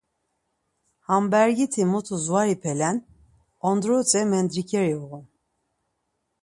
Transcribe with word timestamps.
Ham 1.07 1.23
bergiti 1.33 1.83
mutus 1.91 2.23
var 2.33 2.47
ipelen, 2.55 2.97
ondretze 3.69 4.19
mendriǩeri 4.31 4.93
uğun. 5.01 5.25